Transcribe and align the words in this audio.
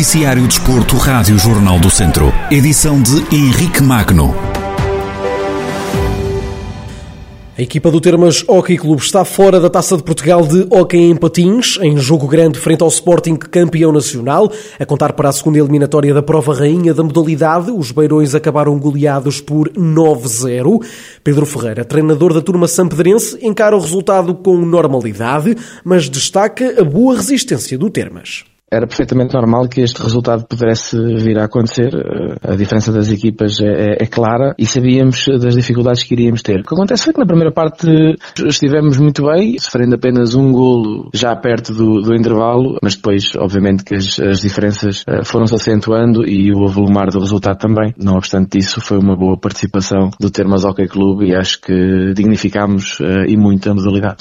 Noticiário 0.00 0.46
Desporto, 0.46 0.96
Rádio 0.96 1.38
Jornal 1.38 1.78
do 1.78 1.90
Centro. 1.90 2.32
Edição 2.50 3.02
de 3.02 3.18
Henrique 3.36 3.82
Magno. 3.82 4.34
A 7.58 7.60
equipa 7.60 7.90
do 7.90 8.00
Termas 8.00 8.42
Hockey 8.48 8.78
Clube 8.78 9.02
está 9.02 9.26
fora 9.26 9.60
da 9.60 9.68
Taça 9.68 9.98
de 9.98 10.02
Portugal 10.02 10.46
de 10.46 10.66
Hockey 10.70 10.96
em 10.96 11.14
Patins, 11.14 11.78
em 11.82 11.98
jogo 11.98 12.26
grande 12.26 12.58
frente 12.58 12.82
ao 12.82 12.88
Sporting 12.88 13.36
campeão 13.36 13.92
nacional. 13.92 14.50
A 14.78 14.86
contar 14.86 15.12
para 15.12 15.28
a 15.28 15.32
segunda 15.32 15.58
eliminatória 15.58 16.14
da 16.14 16.22
prova 16.22 16.54
rainha 16.54 16.94
da 16.94 17.02
modalidade, 17.02 17.70
os 17.70 17.92
beirões 17.92 18.34
acabaram 18.34 18.78
goleados 18.78 19.42
por 19.42 19.68
9-0. 19.68 20.82
Pedro 21.22 21.44
Ferreira, 21.44 21.84
treinador 21.84 22.32
da 22.32 22.40
turma 22.40 22.66
sampedrense, 22.66 23.38
encara 23.42 23.76
o 23.76 23.80
resultado 23.80 24.34
com 24.34 24.56
normalidade, 24.56 25.54
mas 25.84 26.08
destaca 26.08 26.80
a 26.80 26.84
boa 26.84 27.16
resistência 27.16 27.76
do 27.76 27.90
Termas 27.90 28.49
era 28.70 28.86
perfeitamente 28.86 29.34
normal 29.34 29.68
que 29.68 29.80
este 29.80 30.00
resultado 30.00 30.46
pudesse 30.46 30.96
vir 30.96 31.38
a 31.38 31.44
acontecer. 31.44 31.90
A 32.42 32.54
diferença 32.54 32.92
das 32.92 33.10
equipas 33.10 33.60
é, 33.60 33.66
é, 33.66 34.04
é, 34.04 34.06
clara 34.06 34.54
e 34.56 34.64
sabíamos 34.64 35.26
das 35.40 35.54
dificuldades 35.54 36.04
que 36.04 36.14
iríamos 36.14 36.42
ter. 36.42 36.60
O 36.60 36.62
que 36.62 36.74
acontece 36.74 37.04
foi 37.04 37.12
que 37.12 37.18
na 37.18 37.26
primeira 37.26 37.52
parte 37.52 37.88
estivemos 38.46 38.98
muito 38.98 39.26
bem, 39.26 39.58
sofrendo 39.58 39.96
apenas 39.96 40.34
um 40.34 40.52
golo 40.52 41.10
já 41.12 41.34
perto 41.34 41.74
do, 41.74 42.00
do 42.00 42.14
intervalo, 42.14 42.78
mas 42.80 42.94
depois, 42.94 43.32
obviamente, 43.36 43.82
que 43.82 43.96
as, 43.96 44.20
as 44.20 44.40
diferenças 44.40 45.04
eh, 45.06 45.24
foram-se 45.24 45.54
acentuando 45.54 46.24
e 46.24 46.52
o 46.52 46.64
avolumar 46.64 47.08
do 47.10 47.18
resultado 47.18 47.58
também. 47.58 47.92
Não 47.98 48.14
obstante 48.14 48.58
isso, 48.58 48.80
foi 48.80 48.98
uma 48.98 49.16
boa 49.16 49.36
participação 49.36 50.10
do 50.20 50.30
Termas 50.30 50.64
Hockey 50.64 50.86
Clube 50.86 51.26
e 51.26 51.34
acho 51.34 51.60
que 51.60 52.12
dignificámos 52.14 53.00
uh, 53.00 53.24
e 53.26 53.36
muito 53.36 53.68
a 53.68 53.74
modalidade. 53.74 54.18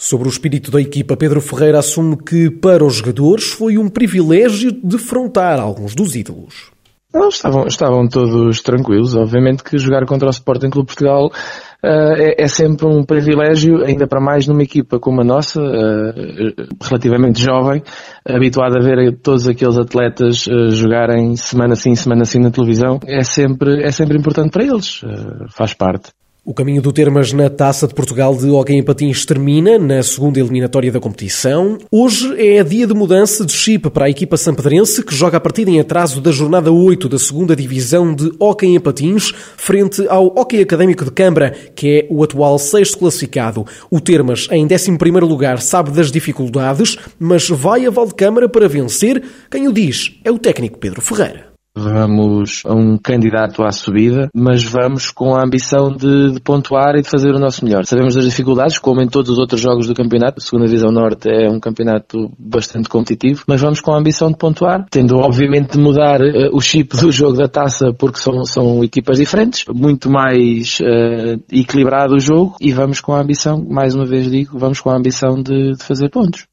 Sobre 0.00 0.28
o 0.28 0.30
espírito 0.30 0.70
da 0.70 0.80
equipa, 0.80 1.16
Pedro 1.16 1.40
Ferreira 1.40 1.80
assume 1.80 2.16
que 2.16 2.48
para 2.48 2.84
os 2.84 2.94
jogadores 2.94 3.50
foi 3.50 3.76
um 3.78 3.88
privilégio 3.88 4.70
defrontar 4.70 5.58
alguns 5.58 5.92
dos 5.92 6.14
ídolos. 6.14 6.70
Não, 7.12 7.28
estavam, 7.30 7.66
estavam 7.66 8.06
todos 8.06 8.60
tranquilos. 8.60 9.16
Obviamente 9.16 9.64
que 9.64 9.76
jogar 9.76 10.06
contra 10.06 10.28
o 10.28 10.30
Sporting 10.30 10.70
Clube 10.70 10.86
Portugal 10.86 11.26
uh, 11.26 12.14
é, 12.16 12.36
é, 12.38 12.46
sempre 12.46 12.86
um 12.86 13.02
privilégio, 13.02 13.84
ainda 13.84 14.06
para 14.06 14.20
mais 14.20 14.46
numa 14.46 14.62
equipa 14.62 15.00
como 15.00 15.20
a 15.20 15.24
nossa, 15.24 15.60
uh, 15.60 16.68
relativamente 16.80 17.42
jovem, 17.42 17.82
habituada 18.24 18.78
a 18.78 18.82
ver 18.82 19.18
todos 19.20 19.48
aqueles 19.48 19.76
atletas 19.76 20.46
uh, 20.46 20.70
jogarem 20.70 21.34
semana 21.34 21.74
sim, 21.74 21.96
semana 21.96 22.24
sim 22.24 22.38
na 22.38 22.52
televisão. 22.52 23.00
É 23.04 23.24
sempre, 23.24 23.82
é 23.82 23.90
sempre 23.90 24.16
importante 24.16 24.52
para 24.52 24.62
eles, 24.62 25.00
faz 25.48 25.74
parte. 25.74 26.12
O 26.48 26.54
caminho 26.54 26.80
do 26.80 26.90
Termas 26.94 27.30
na 27.30 27.50
Taça 27.50 27.86
de 27.86 27.92
Portugal 27.92 28.34
de 28.34 28.48
Hockey 28.48 28.72
em 28.72 28.82
Patins 28.82 29.26
termina 29.26 29.78
na 29.78 30.02
segunda 30.02 30.40
eliminatória 30.40 30.90
da 30.90 30.98
competição. 30.98 31.76
Hoje 31.92 32.34
é 32.38 32.64
dia 32.64 32.86
de 32.86 32.94
mudança 32.94 33.44
de 33.44 33.52
chip 33.52 33.90
para 33.90 34.06
a 34.06 34.08
equipa 34.08 34.34
sampedrense, 34.38 35.04
que 35.04 35.14
joga 35.14 35.36
a 35.36 35.40
partida 35.40 35.70
em 35.70 35.78
atraso 35.78 36.22
da 36.22 36.32
jornada 36.32 36.72
8 36.72 37.06
da 37.06 37.18
segunda 37.18 37.54
divisão 37.54 38.14
de 38.14 38.32
Hockey 38.40 38.68
em 38.68 38.80
Patins, 38.80 39.30
frente 39.58 40.08
ao 40.08 40.28
Hockey 40.28 40.62
Académico 40.62 41.04
de 41.04 41.10
Câmara, 41.10 41.54
que 41.76 41.86
é 41.86 42.06
o 42.08 42.24
atual 42.24 42.58
sexto 42.58 42.96
classificado. 42.96 43.66
O 43.90 44.00
Termas, 44.00 44.48
em 44.50 44.66
11º 44.66 45.28
lugar, 45.28 45.60
sabe 45.60 45.90
das 45.90 46.10
dificuldades, 46.10 46.96
mas 47.20 47.46
vai 47.46 47.84
a 47.84 47.90
Valdecâmara 47.90 48.48
para 48.48 48.66
vencer. 48.66 49.22
Quem 49.50 49.68
o 49.68 49.72
diz 49.72 50.18
é 50.24 50.30
o 50.30 50.38
técnico 50.38 50.78
Pedro 50.78 51.02
Ferreira 51.02 51.47
vamos 51.78 52.62
a 52.66 52.74
um 52.74 52.98
candidato 52.98 53.62
à 53.62 53.70
subida, 53.70 54.28
mas 54.34 54.64
vamos 54.64 55.10
com 55.10 55.34
a 55.34 55.44
ambição 55.44 55.90
de, 55.90 56.32
de, 56.32 56.40
pontuar 56.40 56.96
e 56.96 57.02
de 57.02 57.08
fazer 57.08 57.30
o 57.30 57.38
nosso 57.38 57.64
melhor. 57.64 57.84
Sabemos 57.84 58.14
das 58.14 58.24
dificuldades, 58.24 58.78
como 58.78 59.00
em 59.00 59.08
todos 59.08 59.30
os 59.30 59.38
outros 59.38 59.60
jogos 59.60 59.86
do 59.86 59.94
campeonato. 59.94 60.38
A 60.38 60.40
segunda 60.40 60.66
Divisão 60.66 60.90
Norte 60.90 61.28
é 61.30 61.48
um 61.48 61.60
campeonato 61.60 62.30
bastante 62.38 62.88
competitivo, 62.88 63.44
mas 63.46 63.60
vamos 63.60 63.80
com 63.80 63.92
a 63.92 63.98
ambição 63.98 64.30
de 64.30 64.36
pontuar, 64.36 64.86
tendo 64.90 65.16
obviamente 65.16 65.72
de 65.72 65.78
mudar 65.78 66.20
uh, 66.20 66.50
o 66.52 66.60
chip 66.60 66.96
do 66.96 67.12
jogo 67.12 67.36
da 67.36 67.48
taça, 67.48 67.92
porque 67.92 68.18
são, 68.18 68.44
são 68.44 68.82
equipas 68.82 69.18
diferentes, 69.18 69.64
muito 69.72 70.10
mais 70.10 70.78
uh, 70.80 71.40
equilibrado 71.50 72.14
o 72.14 72.20
jogo, 72.20 72.56
e 72.60 72.72
vamos 72.72 73.00
com 73.00 73.14
a 73.14 73.20
ambição, 73.20 73.64
mais 73.68 73.94
uma 73.94 74.04
vez 74.04 74.30
digo, 74.30 74.58
vamos 74.58 74.80
com 74.80 74.90
a 74.90 74.96
ambição 74.96 75.42
de, 75.42 75.74
de 75.74 75.84
fazer 75.84 76.10
pontos. 76.10 76.46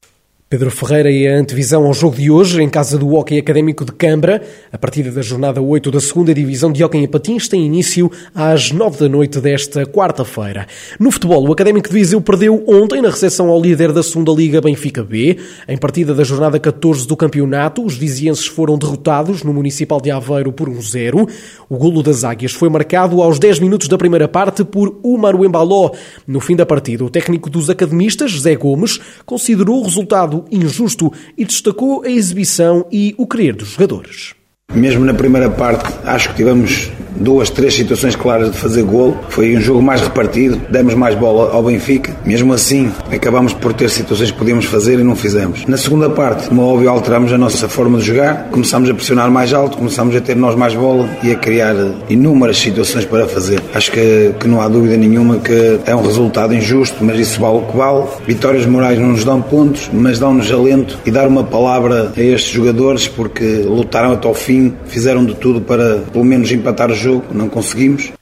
Pedro 0.48 0.70
Ferreira 0.70 1.10
e 1.10 1.26
a 1.26 1.36
antevisão 1.36 1.84
ao 1.86 1.92
jogo 1.92 2.14
de 2.14 2.30
hoje 2.30 2.62
em 2.62 2.68
casa 2.68 2.96
do 2.96 3.12
Hockey 3.12 3.36
Académico 3.36 3.84
de 3.84 3.90
Cambra. 3.90 4.40
A 4.72 4.78
partida 4.78 5.10
da 5.10 5.20
jornada 5.20 5.60
8 5.60 5.90
da 5.90 5.98
segunda 5.98 6.32
divisão 6.32 6.70
de 6.70 6.84
Hockey 6.84 6.98
em 6.98 7.08
Patins 7.08 7.48
tem 7.48 7.66
início 7.66 8.08
às 8.32 8.70
9 8.70 8.96
da 8.96 9.08
noite 9.08 9.40
desta 9.40 9.84
quarta-feira. 9.84 10.64
No 11.00 11.10
futebol, 11.10 11.48
o 11.48 11.52
Académico 11.52 11.88
de 11.88 11.94
Viseu 11.94 12.20
perdeu 12.20 12.62
ontem 12.68 13.02
na 13.02 13.10
recepção 13.10 13.48
ao 13.48 13.60
líder 13.60 13.90
da 13.90 14.04
segunda 14.04 14.30
Liga 14.30 14.60
Benfica 14.60 15.02
B. 15.02 15.36
Em 15.66 15.76
partida 15.76 16.14
da 16.14 16.22
jornada 16.22 16.60
14 16.60 17.08
do 17.08 17.16
campeonato, 17.16 17.84
os 17.84 17.96
vizienses 17.96 18.46
foram 18.46 18.78
derrotados 18.78 19.42
no 19.42 19.52
Municipal 19.52 20.00
de 20.00 20.12
Aveiro 20.12 20.52
por 20.52 20.68
1-0. 20.70 21.22
Um 21.22 21.26
o 21.68 21.76
golo 21.76 22.04
das 22.04 22.22
Águias 22.22 22.52
foi 22.52 22.68
marcado 22.68 23.20
aos 23.20 23.40
10 23.40 23.58
minutos 23.58 23.88
da 23.88 23.98
primeira 23.98 24.28
parte 24.28 24.64
por 24.64 25.00
Umar 25.02 25.34
Embaló. 25.34 25.90
No 26.24 26.38
fim 26.38 26.54
da 26.54 26.64
partida, 26.64 27.04
o 27.04 27.10
técnico 27.10 27.50
dos 27.50 27.68
academistas, 27.68 28.30
José 28.30 28.54
Gomes, 28.54 29.00
considerou 29.24 29.80
o 29.80 29.82
resultado 29.82 30.35
injusto 30.50 31.12
e 31.36 31.44
destacou 31.44 32.02
a 32.04 32.10
exibição 32.10 32.86
e 32.90 33.14
o 33.16 33.26
querer 33.26 33.54
dos 33.54 33.70
jogadores. 33.70 34.34
Mesmo 34.74 35.04
na 35.04 35.14
primeira 35.14 35.48
parte, 35.48 35.92
acho 36.04 36.30
que 36.30 36.36
tivemos 36.36 36.90
duas, 37.18 37.50
três 37.50 37.74
situações 37.74 38.14
claras 38.14 38.50
de 38.52 38.58
fazer 38.58 38.82
gol. 38.82 39.16
Foi 39.28 39.56
um 39.56 39.60
jogo 39.60 39.82
mais 39.82 40.00
repartido, 40.00 40.60
demos 40.70 40.94
mais 40.94 41.14
bola 41.14 41.52
ao 41.52 41.62
Benfica. 41.62 42.14
Mesmo 42.24 42.52
assim, 42.52 42.90
acabamos 43.10 43.52
por 43.52 43.72
ter 43.72 43.90
situações 43.90 44.30
que 44.30 44.38
podíamos 44.38 44.64
fazer 44.66 44.98
e 44.98 45.02
não 45.02 45.16
fizemos. 45.16 45.64
Na 45.66 45.76
segunda 45.76 46.08
parte, 46.10 46.48
como 46.48 46.62
é 46.62 46.64
óbvio, 46.64 46.90
alteramos 46.90 47.32
a 47.32 47.38
nossa 47.38 47.68
forma 47.68 47.98
de 47.98 48.04
jogar, 48.04 48.48
começamos 48.50 48.88
a 48.90 48.94
pressionar 48.94 49.30
mais 49.30 49.52
alto, 49.52 49.76
começamos 49.76 50.14
a 50.14 50.20
ter 50.20 50.36
nós 50.36 50.54
mais 50.54 50.74
bola 50.74 51.08
e 51.22 51.32
a 51.32 51.36
criar 51.36 51.74
inúmeras 52.08 52.58
situações 52.58 53.04
para 53.04 53.26
fazer. 53.26 53.60
Acho 53.74 53.92
que, 53.92 54.32
que 54.38 54.48
não 54.48 54.60
há 54.60 54.68
dúvida 54.68 54.96
nenhuma 54.96 55.38
que 55.38 55.80
é 55.86 55.94
um 55.94 56.02
resultado 56.02 56.54
injusto, 56.54 57.04
mas 57.04 57.18
isso 57.18 57.40
vale 57.40 57.58
o 57.58 57.62
que 57.62 57.76
vale. 57.76 58.04
Vitórias 58.26 58.66
morais 58.66 58.98
não 58.98 59.08
nos 59.08 59.24
dão 59.24 59.40
pontos, 59.40 59.90
mas 59.92 60.18
dão-nos 60.18 60.50
alento 60.50 60.98
e 61.06 61.10
dar 61.10 61.28
uma 61.28 61.44
palavra 61.44 62.12
a 62.16 62.20
estes 62.20 62.52
jogadores 62.52 63.08
porque 63.08 63.44
lutaram 63.64 64.12
até 64.12 64.26
ao 64.26 64.34
fim, 64.34 64.72
fizeram 64.86 65.24
de 65.24 65.34
tudo 65.34 65.60
para 65.60 65.98
pelo 66.12 66.24
menos 66.24 66.50
empatar 66.50 66.90
o 66.90 66.94
jogo 66.94 67.05
jogo, 67.06 67.26
não 67.32 67.48
conseguimos. 67.48 68.12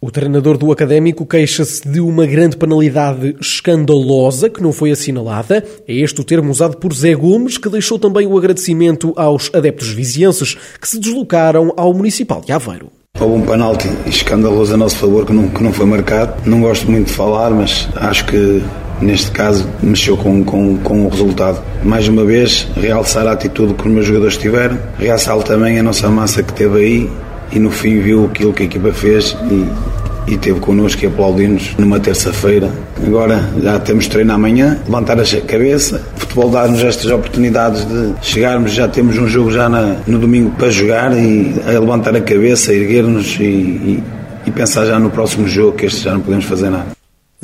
O 0.00 0.10
treinador 0.10 0.58
do 0.58 0.70
Académico 0.70 1.24
queixa-se 1.24 1.88
de 1.88 1.98
uma 1.98 2.26
grande 2.26 2.58
penalidade 2.58 3.34
escandalosa 3.40 4.50
que 4.50 4.62
não 4.62 4.70
foi 4.70 4.90
assinalada. 4.90 5.64
É 5.88 5.94
este 5.94 6.20
o 6.20 6.24
termo 6.24 6.50
usado 6.50 6.76
por 6.76 6.92
Zé 6.92 7.14
Gomes, 7.14 7.56
que 7.56 7.70
deixou 7.70 7.98
também 7.98 8.26
o 8.26 8.36
agradecimento 8.36 9.14
aos 9.16 9.50
adeptos 9.54 9.88
vizienses 9.88 10.58
que 10.78 10.86
se 10.86 11.00
deslocaram 11.00 11.72
ao 11.74 11.94
Municipal 11.94 12.42
de 12.42 12.52
Aveiro. 12.52 12.88
Houve 13.18 13.34
um 13.34 13.46
penalti 13.46 13.88
escandaloso 14.06 14.74
a 14.74 14.76
nosso 14.76 14.96
favor 14.96 15.24
que 15.24 15.32
não, 15.32 15.48
que 15.48 15.62
não 15.62 15.72
foi 15.72 15.86
marcado. 15.86 16.34
Não 16.44 16.60
gosto 16.60 16.90
muito 16.90 17.06
de 17.06 17.12
falar, 17.14 17.50
mas 17.50 17.88
acho 17.96 18.26
que 18.26 18.62
neste 19.00 19.30
caso 19.30 19.66
mexeu 19.82 20.18
com, 20.18 20.44
com, 20.44 20.76
com 20.78 21.06
o 21.06 21.08
resultado. 21.08 21.62
Mais 21.82 22.08
uma 22.08 22.26
vez, 22.26 22.68
realçar 22.76 23.26
a 23.26 23.32
atitude 23.32 23.72
que 23.72 23.88
os 23.88 23.94
meus 23.94 24.04
jogadores 24.04 24.36
tiveram, 24.36 24.78
realçar 24.98 25.38
também 25.44 25.78
a 25.78 25.82
nossa 25.82 26.10
massa 26.10 26.42
que 26.42 26.52
teve 26.52 26.78
aí 26.78 27.10
e 27.54 27.58
no 27.58 27.70
fim 27.70 28.00
viu 28.00 28.26
aquilo 28.26 28.52
que 28.52 28.64
a 28.64 28.66
equipa 28.66 28.92
fez 28.92 29.36
e, 29.50 30.32
e 30.32 30.36
teve 30.36 30.58
connosco 30.60 31.04
e 31.04 31.06
aplaudiu-nos 31.06 31.74
numa 31.78 32.00
terça-feira. 32.00 32.70
Agora 33.06 33.48
já 33.62 33.78
temos 33.78 34.08
treino 34.08 34.32
amanhã, 34.32 34.78
levantar 34.86 35.18
a 35.20 35.40
cabeça. 35.42 36.02
O 36.16 36.20
futebol 36.20 36.50
dá-nos 36.50 36.82
estas 36.82 37.10
oportunidades 37.10 37.84
de 37.84 38.12
chegarmos, 38.22 38.72
já 38.72 38.88
temos 38.88 39.16
um 39.18 39.28
jogo 39.28 39.50
já 39.52 39.68
na, 39.68 39.96
no 40.06 40.18
domingo 40.18 40.50
para 40.52 40.70
jogar 40.70 41.16
e 41.16 41.54
a 41.66 41.78
levantar 41.78 42.16
a 42.16 42.20
cabeça, 42.20 42.72
erguer-nos 42.72 43.36
e, 43.38 43.44
e, 43.44 44.02
e 44.46 44.50
pensar 44.50 44.86
já 44.86 44.98
no 44.98 45.10
próximo 45.10 45.46
jogo, 45.46 45.76
que 45.76 45.86
este 45.86 46.02
já 46.02 46.12
não 46.12 46.20
podemos 46.20 46.44
fazer 46.44 46.70
nada. 46.70 46.93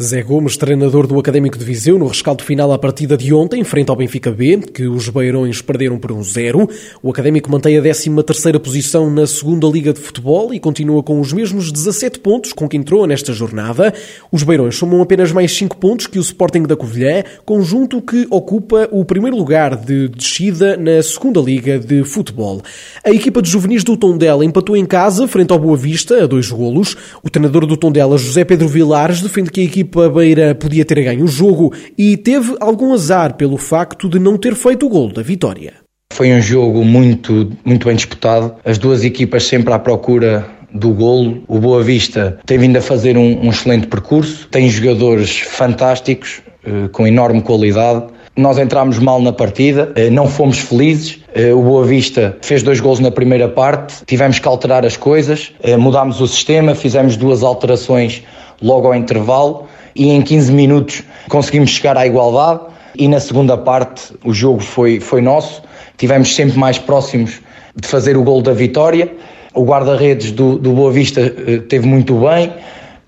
Zé 0.02 0.22
Gomes, 0.22 0.56
treinador 0.56 1.06
do 1.06 1.18
Académico 1.18 1.58
de 1.58 1.64
Viseu, 1.64 1.98
no 1.98 2.06
rescaldo 2.06 2.42
final 2.42 2.72
à 2.72 2.78
partida 2.78 3.18
de 3.18 3.34
ontem, 3.34 3.62
frente 3.62 3.90
ao 3.90 3.96
Benfica 3.96 4.30
B, 4.30 4.56
que 4.56 4.86
os 4.86 5.10
Beirões 5.10 5.60
perderam 5.60 5.98
por 5.98 6.10
um 6.10 6.24
zero. 6.24 6.66
O 7.02 7.10
Académico 7.10 7.50
mantém 7.50 7.76
a 7.76 7.82
13 7.82 8.10
terceira 8.24 8.58
posição 8.58 9.10
na 9.10 9.26
segunda 9.26 9.66
Liga 9.66 9.92
de 9.92 10.00
Futebol 10.00 10.54
e 10.54 10.58
continua 10.58 11.02
com 11.02 11.20
os 11.20 11.34
mesmos 11.34 11.70
17 11.70 12.18
pontos 12.20 12.54
com 12.54 12.66
que 12.66 12.78
entrou 12.78 13.06
nesta 13.06 13.34
jornada. 13.34 13.92
Os 14.32 14.42
Beirões 14.42 14.74
somam 14.74 15.02
apenas 15.02 15.32
mais 15.32 15.52
5 15.52 15.76
pontos 15.76 16.06
que 16.06 16.18
o 16.18 16.22
Sporting 16.22 16.62
da 16.62 16.76
Covilhã, 16.76 17.22
conjunto 17.44 18.00
que 18.00 18.26
ocupa 18.30 18.88
o 18.90 19.04
primeiro 19.04 19.36
lugar 19.36 19.76
de 19.76 20.08
descida 20.08 20.78
na 20.78 21.02
segunda 21.02 21.40
Liga 21.40 21.78
de 21.78 22.04
Futebol. 22.04 22.62
A 23.04 23.10
equipa 23.10 23.42
de 23.42 23.50
juvenis 23.50 23.84
do 23.84 23.98
Tondela 23.98 24.46
empatou 24.46 24.78
em 24.78 24.86
casa, 24.86 25.28
frente 25.28 25.52
ao 25.52 25.58
Boa 25.58 25.76
Vista, 25.76 26.24
a 26.24 26.26
dois 26.26 26.50
golos. 26.50 26.96
O 27.22 27.28
treinador 27.28 27.66
do 27.66 27.76
Tondela, 27.76 28.16
José 28.16 28.46
Pedro 28.46 28.66
Vilares, 28.66 29.20
defende 29.20 29.50
que 29.50 29.60
a 29.60 29.64
equipa 29.64 29.89
equipa 29.90 30.08
beira 30.08 30.54
podia 30.54 30.84
ter 30.84 31.02
ganho 31.02 31.24
o 31.24 31.28
jogo 31.28 31.72
e 31.98 32.16
teve 32.16 32.56
algum 32.60 32.94
azar 32.94 33.34
pelo 33.34 33.56
facto 33.56 34.08
de 34.08 34.18
não 34.20 34.38
ter 34.38 34.54
feito 34.54 34.86
o 34.86 34.88
gol 34.88 35.12
da 35.12 35.22
vitória. 35.22 35.74
Foi 36.12 36.32
um 36.32 36.40
jogo 36.40 36.84
muito, 36.84 37.50
muito 37.64 37.86
bem 37.86 37.96
disputado, 37.96 38.54
as 38.64 38.78
duas 38.78 39.04
equipas 39.04 39.44
sempre 39.44 39.72
à 39.72 39.78
procura 39.78 40.46
do 40.72 40.92
golo. 40.92 41.42
O 41.48 41.58
Boa 41.58 41.82
Vista 41.82 42.38
tem 42.46 42.58
vindo 42.58 42.76
a 42.76 42.80
fazer 42.80 43.16
um, 43.16 43.46
um 43.46 43.50
excelente 43.50 43.88
percurso, 43.88 44.46
tem 44.48 44.68
jogadores 44.68 45.40
fantásticos, 45.40 46.42
eh, 46.64 46.88
com 46.92 47.06
enorme 47.06 47.40
qualidade 47.42 48.04
Nós 48.36 48.58
entramos 48.58 48.98
mal 48.98 49.20
na 49.20 49.32
partida, 49.32 49.92
eh, 49.96 50.08
não 50.10 50.28
fomos 50.28 50.58
felizes. 50.58 51.18
Eh, 51.34 51.52
o 51.52 51.62
Boa 51.62 51.84
Vista 51.84 52.36
fez 52.42 52.62
dois 52.62 52.80
gols 52.80 53.00
na 53.00 53.10
primeira 53.10 53.48
parte, 53.48 54.04
tivemos 54.06 54.38
que 54.38 54.46
alterar 54.46 54.84
as 54.84 54.96
coisas, 54.96 55.52
mudámos 55.78 56.20
o 56.20 56.26
sistema, 56.28 56.74
fizemos 56.74 57.16
duas 57.16 57.42
alterações 57.42 58.22
logo 58.62 58.86
ao 58.86 58.94
intervalo 58.94 59.68
e 59.94 60.10
em 60.10 60.22
15 60.22 60.52
minutos 60.52 61.02
conseguimos 61.28 61.70
chegar 61.70 61.96
à 61.96 62.06
igualdade. 62.06 62.60
E 62.96 63.06
na 63.06 63.20
segunda 63.20 63.56
parte 63.56 64.12
o 64.24 64.34
jogo 64.34 64.60
foi, 64.60 65.00
foi 65.00 65.20
nosso, 65.20 65.62
tivemos 65.96 66.34
sempre 66.34 66.58
mais 66.58 66.78
próximos 66.78 67.40
de 67.76 67.86
fazer 67.86 68.16
o 68.16 68.22
gol 68.22 68.42
da 68.42 68.52
vitória. 68.52 69.12
O 69.54 69.64
guarda-redes 69.64 70.32
do, 70.32 70.58
do 70.58 70.72
Boa 70.72 70.92
Vista 70.92 71.30
teve 71.68 71.86
muito 71.86 72.14
bem, 72.14 72.52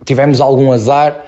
tivemos 0.04 0.40
algum 0.40 0.72
azar 0.72 1.24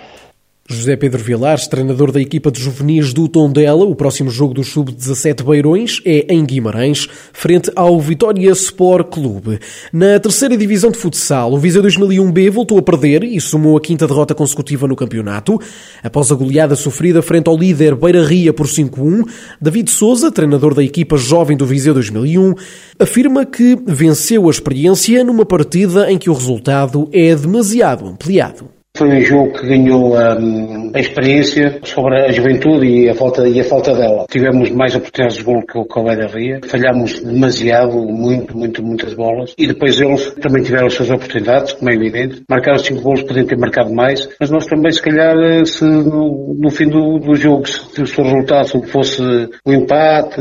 José 0.66 0.96
Pedro 0.96 1.22
Vilares, 1.22 1.68
treinador 1.68 2.10
da 2.10 2.18
equipa 2.18 2.50
de 2.50 2.58
juvenis 2.58 3.12
do 3.12 3.28
Tondela, 3.28 3.84
o 3.84 3.94
próximo 3.94 4.30
jogo 4.30 4.54
do 4.54 4.64
Sub-17 4.64 5.44
Beirões 5.44 6.00
é 6.06 6.32
em 6.32 6.42
Guimarães, 6.42 7.06
frente 7.34 7.70
ao 7.76 8.00
Vitória 8.00 8.50
Sport 8.52 9.08
Clube. 9.10 9.58
Na 9.92 10.18
terceira 10.18 10.56
divisão 10.56 10.90
de 10.90 10.96
futsal, 10.96 11.52
o 11.52 11.58
Viseu 11.58 11.82
2001B 11.82 12.50
voltou 12.50 12.78
a 12.78 12.82
perder 12.82 13.24
e 13.24 13.38
somou 13.42 13.76
a 13.76 13.80
quinta 13.80 14.06
derrota 14.06 14.34
consecutiva 14.34 14.88
no 14.88 14.96
campeonato. 14.96 15.60
Após 16.02 16.32
a 16.32 16.34
goleada 16.34 16.74
sofrida 16.74 17.20
frente 17.20 17.46
ao 17.46 17.58
líder 17.58 17.94
Beira 17.94 18.24
Ria 18.24 18.52
por 18.54 18.66
5-1, 18.66 19.28
David 19.60 19.90
Souza, 19.90 20.32
treinador 20.32 20.72
da 20.72 20.82
equipa 20.82 21.18
jovem 21.18 21.58
do 21.58 21.66
Viseu 21.66 21.92
2001, 21.92 22.54
afirma 22.98 23.44
que 23.44 23.76
venceu 23.86 24.48
a 24.48 24.50
experiência 24.50 25.22
numa 25.24 25.44
partida 25.44 26.10
em 26.10 26.16
que 26.16 26.30
o 26.30 26.34
resultado 26.34 27.06
é 27.12 27.34
demasiado 27.36 28.06
ampliado. 28.06 28.70
Foi 28.96 29.08
um 29.08 29.20
jogo 29.20 29.52
que 29.54 29.66
ganhou 29.66 30.14
um, 30.14 30.92
a 30.94 31.00
experiência 31.00 31.80
sobre 31.82 32.16
a 32.16 32.30
juventude 32.30 32.86
e 32.86 33.08
a 33.10 33.14
falta, 33.16 33.48
e 33.48 33.60
a 33.60 33.64
falta 33.64 33.92
dela. 33.92 34.24
Tivemos 34.30 34.70
mais 34.70 34.94
oportunidades 34.94 35.38
de 35.38 35.42
gol 35.42 35.66
que 35.66 35.76
o 35.76 35.84
Caldeira 35.84 36.28
Ria. 36.28 36.60
Falhámos 36.64 37.18
demasiado, 37.18 37.96
muito, 37.96 38.56
muito, 38.56 38.84
muitas 38.84 39.12
bolas. 39.14 39.52
E 39.58 39.66
depois 39.66 40.00
eles 40.00 40.30
também 40.34 40.62
tiveram 40.62 40.86
as 40.86 40.94
suas 40.94 41.10
oportunidades, 41.10 41.72
como 41.72 41.90
é 41.90 41.94
evidente. 41.94 42.44
Marcaram 42.48 42.78
cinco 42.78 43.02
golos, 43.02 43.22
podiam 43.24 43.44
ter 43.44 43.58
marcado 43.58 43.92
mais. 43.92 44.28
Mas 44.38 44.48
nós 44.50 44.64
também, 44.66 44.92
se 44.92 45.02
calhar, 45.02 45.34
se 45.66 45.84
no, 45.84 46.54
no 46.56 46.70
fim 46.70 46.88
do, 46.88 47.18
do 47.18 47.34
jogo, 47.34 47.66
se, 47.68 48.00
o 48.00 48.22
resultado 48.22 48.80
fosse 48.86 49.20
o 49.20 49.70
um 49.70 49.72
empate, 49.72 50.40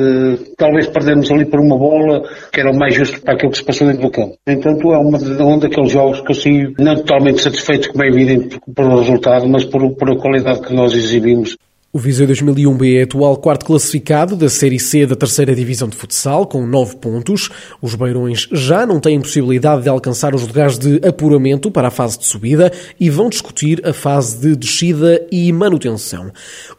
talvez 0.58 0.86
perdemos 0.86 1.32
ali 1.32 1.46
por 1.46 1.60
uma 1.60 1.76
bola, 1.76 2.22
que 2.52 2.60
era 2.60 2.70
o 2.70 2.78
mais 2.78 2.94
justo 2.94 3.20
para 3.20 3.34
aquilo 3.34 3.52
que 3.52 3.58
se 3.58 3.66
passou 3.66 3.88
dentro 3.88 4.04
do 4.04 4.12
campo. 4.12 4.38
Entanto, 4.46 4.94
é 4.94 4.98
uma, 5.00 5.18
um 5.18 5.58
daqueles 5.58 5.92
jogos 5.92 6.22
que 6.22 6.30
eu 6.30 6.36
sigo 6.36 6.74
não 6.78 6.94
totalmente 6.98 7.42
satisfeito, 7.42 7.92
como 7.92 8.04
é 8.04 8.10
evidente, 8.10 8.43
pelo 8.75 9.00
resultado, 9.00 9.48
mas 9.48 9.66
por, 9.66 9.95
por 9.95 10.12
a 10.12 10.16
qualidade 10.16 10.62
que 10.62 10.74
nós 10.74 10.94
exibimos. 10.94 11.57
O 11.95 12.00
Viseu 12.00 12.28
2001B 12.28 12.98
é 12.98 13.04
atual 13.04 13.38
quarto 13.38 13.68
classificado 13.68 14.36
da 14.36 14.50
Série 14.50 14.80
C 14.80 15.06
da 15.06 15.16
terceira 15.16 15.54
divisão 15.54 15.88
de 15.88 15.95
futsal, 15.95 16.48
com 16.48 16.66
nove 16.66 16.95
pontos. 16.95 17.51
Os 17.80 17.94
Beirões 17.94 18.50
já 18.51 18.84
não 18.84 19.00
têm 19.00 19.22
possibilidade 19.22 19.84
de 19.84 19.90
alcançar 19.90 20.34
os 20.34 20.42
lugares 20.42 20.80
de 20.80 21.00
apuramento 21.07 21.69
para 21.69 21.90
a 21.90 21.92
fase 21.92 22.18
de 22.18 22.25
subida 22.25 22.72
e 23.00 23.12
vão 23.12 23.30
discutir 23.30 23.80
a 23.88 23.94
fase 23.94 24.40
de 24.40 24.56
descida 24.56 25.24
e 25.31 25.54
manutenção. 25.54 26.31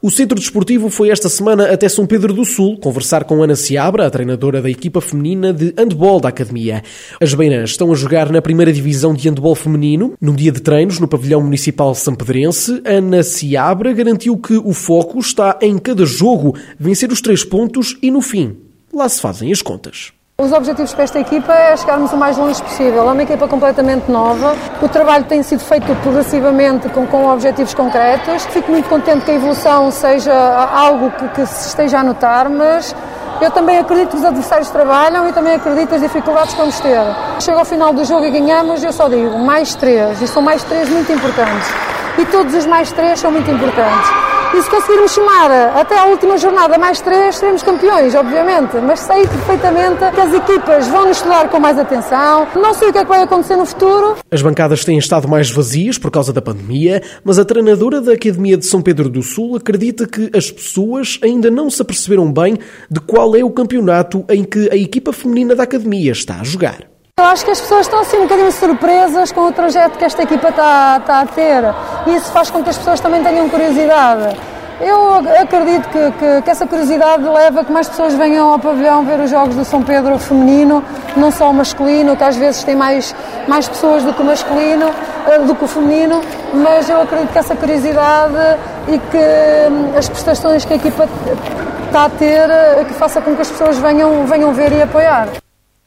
O 0.03 0.11
Centro 0.11 0.37
Desportivo 0.37 0.91
foi 0.91 1.11
esta 1.11 1.29
semana 1.29 1.73
até 1.73 1.89
São 1.89 2.07
Pedro 2.07 2.35
do 2.35 2.45
Sul 2.45 2.77
conversar 2.81 3.23
com 3.23 3.41
Ana 3.41 3.55
Seabra, 3.55 4.09
a 4.09 4.11
treinadora 4.11 4.61
da 4.61 4.69
equipa 4.69 5.01
feminina 5.01 5.53
de 5.53 5.73
handball 5.79 6.19
da 6.19 6.31
Academia. 6.31 6.83
As 7.21 7.33
Beirãs 7.33 7.71
estão 7.71 7.93
a 7.93 7.95
jogar 7.95 8.33
na 8.33 8.43
primeira 8.43 8.73
divisão 8.73 9.15
de 9.15 9.29
handball 9.29 9.55
feminino. 9.55 10.15
Num 10.21 10.35
dia 10.35 10.51
de 10.51 10.61
treinos 10.61 10.99
no 10.99 11.07
pavilhão 11.07 11.41
municipal 11.41 11.95
Pedrense, 12.19 12.83
Ana 12.85 13.23
Seabra 13.23 13.93
garantiu 13.93 14.37
que 14.37 14.55
o 14.55 14.73
foco 14.73 15.04
foco 15.05 15.19
está 15.21 15.59
em 15.61 15.77
cada 15.77 16.07
jogo 16.07 16.57
vencer 16.79 17.13
os 17.13 17.21
três 17.21 17.45
pontos 17.45 17.97
e 18.01 18.11
no 18.11 18.23
fim, 18.23 18.57
lá 18.93 19.07
se 19.07 19.21
fazem 19.21 19.53
as 19.53 19.61
contas. 19.61 20.13
Os 20.41 20.51
objetivos 20.51 20.93
para 20.95 21.05
esta 21.05 21.21
equipa 21.21 21.53
é 21.53 21.77
chegarmos 21.77 22.13
o 22.13 22.17
mais 22.17 22.37
longe 22.37 22.61
possível. 22.61 23.09
É 23.09 23.13
uma 23.13 23.23
equipa 23.23 23.47
completamente 23.47 24.11
nova. 24.11 24.57
O 24.83 24.89
trabalho 24.89 25.25
tem 25.27 25.43
sido 25.45 25.61
feito 25.61 25.95
progressivamente 26.03 26.89
com, 26.89 27.07
com 27.07 27.29
objetivos 27.29 27.73
concretos. 27.73 28.45
Fico 28.47 28.71
muito 28.71 28.89
contente 28.89 29.25
que 29.25 29.31
a 29.31 29.35
evolução 29.35 29.93
seja 29.93 30.33
algo 30.33 31.11
que, 31.13 31.29
que 31.29 31.47
se 31.47 31.69
esteja 31.69 32.01
a 32.01 32.03
notar, 32.03 32.49
mas 32.49 32.97
eu 33.41 33.51
também 33.51 33.79
acredito 33.79 34.11
que 34.11 34.17
os 34.17 34.25
adversários 34.25 34.71
trabalham 34.71 35.29
e 35.29 35.33
também 35.33 35.55
acredito 35.55 35.91
nas 35.91 36.01
dificuldades 36.01 36.53
que 36.53 36.59
vamos 36.59 36.81
ter. 36.81 37.01
Chega 37.41 37.59
ao 37.59 37.65
final 37.65 37.93
do 37.93 38.05
jogo 38.05 38.25
e 38.25 38.31
ganhamos, 38.31 38.83
eu 38.83 38.93
só 38.93 39.09
digo 39.09 39.39
mais 39.39 39.75
três. 39.77 40.21
E 40.21 40.27
são 40.27 40.43
mais 40.43 40.65
três 40.65 40.89
muito 40.89 41.13
importantes. 41.13 41.69
E 42.19 42.25
todos 42.27 42.55
os 42.55 42.67
mais 42.67 42.91
três 42.91 43.21
são 43.21 43.31
muito 43.31 43.49
importantes. 43.49 44.34
E 44.57 44.63
se 44.63 44.71
conseguirmos 44.71 45.13
chamar 45.13 45.51
até 45.75 45.99
à 45.99 46.05
última 46.05 46.39
jornada 46.39 46.79
mais 46.79 47.01
três, 47.01 47.35
seremos 47.35 47.61
campeões, 47.65 48.15
obviamente. 48.15 48.77
Mas 48.77 49.01
sei 49.01 49.27
perfeitamente 49.27 49.99
que 50.15 50.21
as 50.21 50.33
equipas 50.33 50.87
vão 50.87 51.09
nos 51.09 51.17
estudar 51.17 51.49
com 51.49 51.59
mais 51.59 51.77
atenção. 51.77 52.47
Não 52.55 52.73
sei 52.73 52.91
o 52.91 52.93
que 52.93 52.99
é 52.99 53.03
que 53.03 53.09
vai 53.09 53.25
acontecer 53.25 53.57
no 53.57 53.67
futuro. 53.67 54.17
As 54.31 54.43
bancadas 54.43 54.85
têm 54.85 54.97
estado 54.97 55.27
mais 55.27 55.51
vazias 55.51 55.99
por 55.99 56.09
causa 56.09 56.33
da 56.33 56.41
pandemia, 56.41 57.03
mas 57.25 57.37
a 57.37 57.45
treinadora 57.45 58.01
da 58.01 58.13
Academia 58.13 58.57
de 58.57 58.65
São 58.65 58.81
Pedro 58.81 59.09
do 59.09 59.25
Sul 59.25 59.57
acredita 59.57 60.07
que 60.07 60.31
as 60.33 60.53
pessoas 60.53 61.19
ainda 61.21 61.51
não 61.51 61.69
se 61.69 61.83
aperceberam 61.83 62.33
bem 62.33 62.57
de 62.89 63.01
qual 63.01 63.35
é 63.35 63.43
o 63.43 63.51
campeonato 63.51 64.25
em 64.29 64.45
que 64.45 64.71
a 64.71 64.77
equipa 64.77 65.13
feminina 65.13 65.57
da 65.57 65.65
Academia 65.65 66.13
está 66.13 66.41
a 66.41 66.45
jogar. 66.45 66.94
Eu 67.17 67.27
acho 67.27 67.45
que 67.45 67.53
as 67.53 67.61
pessoas 67.61 67.87
estão 67.87 68.01
assim 68.01 68.19
um 68.19 68.23
bocadinho 68.23 68.51
surpresas 68.51 69.31
com 69.31 69.43
o 69.43 69.53
trajeto 69.53 69.97
que 69.97 70.05
esta 70.05 70.25
equipa 70.25 70.49
está, 70.49 70.99
está 71.01 71.21
a 71.21 71.27
ter 71.27 71.63
e 72.09 72.17
isso 72.17 72.33
faz 72.33 72.51
com 72.51 72.61
que 72.61 72.69
as 72.69 72.77
pessoas 72.77 72.99
também 72.99 73.23
tenham 73.23 73.49
curiosidade. 73.49 74.37
Eu 74.81 75.15
acredito 75.41 75.89
que, 75.91 76.11
que, 76.11 76.43
que, 76.43 76.51
essa 76.51 76.67
curiosidade 76.67 77.23
leva 77.23 77.61
a 77.61 77.65
que 77.65 77.71
mais 77.71 77.89
pessoas 77.89 78.15
venham 78.15 78.53
ao 78.53 78.59
pavilhão 78.59 79.05
ver 79.05 79.21
os 79.21 79.31
jogos 79.31 79.55
do 79.55 79.65
São 79.65 79.81
Pedro 79.81 80.19
feminino, 80.19 80.83
não 81.17 81.31
só 81.31 81.51
o 81.51 81.55
masculino, 81.55 82.17
que 82.17 82.25
às 82.25 82.35
vezes 82.35 82.65
tem 82.65 82.75
mais, 82.75 83.15
mais 83.47 83.69
pessoas 83.69 84.03
do 84.03 84.13
que 84.13 84.21
o 84.21 84.25
masculino, 84.25 84.91
eh, 85.29 85.39
do 85.39 85.55
que 85.55 85.65
o 85.65 85.69
feminino, 85.69 86.21
mas 86.53 86.91
eu 86.91 87.01
acredito 87.01 87.33
que 87.33 87.39
essa 87.39 87.55
curiosidade 87.55 88.59
e 88.89 88.99
que 88.99 89.17
hum, 89.71 89.97
as 89.97 90.09
prestações 90.09 90.65
que 90.65 90.73
a 90.73 90.77
equipa 90.77 91.09
está 91.87 92.07
a 92.07 92.11
ter, 92.11 92.51
eh, 92.51 92.85
que 92.89 92.95
faça 92.95 93.23
com 93.23 93.37
que 93.37 93.43
as 93.43 93.51
pessoas 93.53 93.79
venham, 93.79 94.27
venham 94.27 94.53
ver 94.53 94.73
e 94.73 94.83
apoiar. 94.83 95.29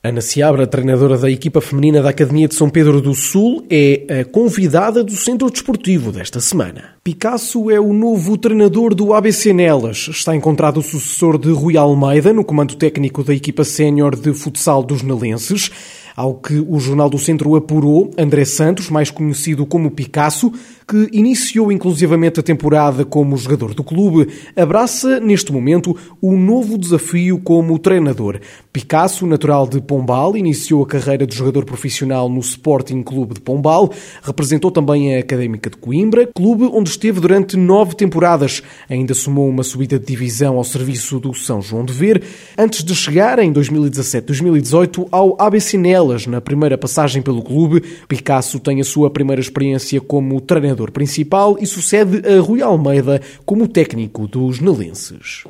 Ana 0.03 0.21
Seabra, 0.21 0.67
treinadora 0.67 1.17
da 1.17 1.29
equipa 1.29 1.59
feminina 1.59 2.03
da 2.03 2.09
Academia 2.09 2.47
de 2.47 2.53
São 2.53 2.69
Pedro 2.69 3.01
do 3.01 3.15
Sul, 3.15 3.65
é 3.67 4.21
a 4.21 4.25
convidada 4.25 5.03
do 5.03 5.11
Centro 5.13 5.49
Desportivo 5.49 6.11
desta 6.11 6.39
semana. 6.39 6.91
Picasso 7.03 7.71
é 7.71 7.79
o 7.79 7.91
novo 7.91 8.37
treinador 8.37 8.93
do 8.93 9.11
ABC 9.11 9.51
Nelas. 9.53 10.07
Está 10.07 10.35
encontrado 10.35 10.77
o 10.77 10.83
sucessor 10.83 11.39
de 11.39 11.49
Rui 11.49 11.77
Almeida 11.77 12.31
no 12.31 12.45
comando 12.45 12.75
técnico 12.75 13.23
da 13.23 13.33
equipa 13.33 13.63
sénior 13.63 14.15
de 14.15 14.33
futsal 14.35 14.83
dos 14.83 15.01
Nalenses. 15.01 15.71
Ao 16.15 16.35
que 16.35 16.59
o 16.59 16.79
Jornal 16.79 17.09
do 17.09 17.17
Centro 17.17 17.55
apurou, 17.55 18.11
André 18.17 18.45
Santos, 18.45 18.89
mais 18.89 19.09
conhecido 19.09 19.65
como 19.65 19.91
Picasso, 19.91 20.51
que 20.87 21.09
iniciou 21.11 21.69
inclusivamente 21.69 22.39
a 22.39 22.43
temporada 22.43 23.03
como 23.03 23.35
jogador 23.35 23.73
do 23.73 23.83
clube, 23.83 24.29
abraça 24.55 25.19
neste 25.19 25.51
momento 25.51 25.95
o 26.21 26.37
novo 26.37 26.77
desafio 26.77 27.41
como 27.43 27.77
treinador. 27.77 28.39
Picasso, 28.71 29.25
natural 29.25 29.67
de 29.67 29.81
Pombal, 29.81 30.37
iniciou 30.37 30.83
a 30.83 30.87
carreira 30.87 31.27
de 31.27 31.35
jogador 31.35 31.65
profissional 31.65 32.29
no 32.29 32.39
Sporting 32.39 33.03
Clube 33.03 33.33
de 33.33 33.41
Pombal, 33.41 33.91
representou 34.21 34.71
também 34.71 35.15
a 35.15 35.19
Académica 35.19 35.69
de 35.69 35.75
Coimbra, 35.75 36.29
clube 36.33 36.63
onde 36.71 36.89
esteve 36.89 37.19
durante 37.19 37.57
nove 37.57 37.93
temporadas. 37.93 38.63
Ainda 38.89 39.13
somou 39.13 39.49
uma 39.49 39.63
subida 39.63 39.99
de 39.99 40.05
divisão 40.05 40.55
ao 40.55 40.63
serviço 40.63 41.19
do 41.19 41.33
São 41.33 41.61
João 41.61 41.83
de 41.83 41.91
Ver, 41.91 42.23
antes 42.57 42.81
de 42.83 42.95
chegar 42.95 43.39
em 43.39 43.51
2017-2018 43.51 45.07
ao 45.11 45.35
ABC 45.37 45.77
Nelas, 45.77 46.27
na 46.27 46.39
primeira 46.39 46.77
passagem 46.77 47.21
pelo 47.21 47.41
clube. 47.41 47.81
Picasso 48.07 48.57
tem 48.59 48.79
a 48.79 48.85
sua 48.85 49.09
primeira 49.09 49.41
experiência 49.41 49.99
como 49.99 50.39
treinador 50.77 50.91
principal 50.91 51.57
e 51.59 51.65
sucede 51.65 52.21
a 52.27 52.39
Rui 52.39 52.61
Almeida 52.61 53.19
como 53.45 53.67
técnico 53.67 54.27
dos 54.27 54.59
Nelenses. 54.59 55.43